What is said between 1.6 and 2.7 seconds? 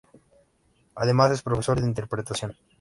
de interpretación.